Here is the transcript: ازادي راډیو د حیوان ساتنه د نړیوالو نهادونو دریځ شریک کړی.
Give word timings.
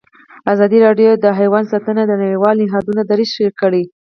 ازادي 0.53 0.77
راډیو 0.85 1.11
د 1.23 1.25
حیوان 1.39 1.63
ساتنه 1.71 2.01
د 2.05 2.13
نړیوالو 2.23 2.61
نهادونو 2.67 3.01
دریځ 3.09 3.29
شریک 3.35 3.55
کړی. 3.61 3.83